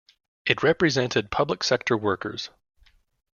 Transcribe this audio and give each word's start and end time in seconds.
It 0.47 0.63
represented 0.63 1.29
public 1.29 1.63
sector 1.63 1.95
workers. 1.95 2.49